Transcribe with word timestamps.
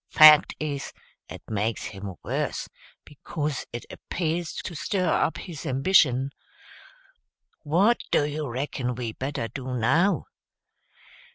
Fact 0.09 0.55
is, 0.59 0.93
it 1.29 1.43
makes 1.47 1.83
him 1.83 2.15
worse, 2.23 2.67
becuz 3.05 3.67
it 3.71 3.85
appears 3.91 4.53
to 4.53 4.73
stir 4.73 5.07
up 5.07 5.37
his 5.37 5.63
ambition. 5.63 6.31
What 7.61 7.99
do 8.09 8.25
you 8.25 8.49
reckon 8.49 8.95
we 8.95 9.11
better 9.13 9.47
do, 9.47 9.75
now?" 9.75 10.25